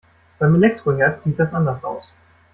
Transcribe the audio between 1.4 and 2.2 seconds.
anders aus.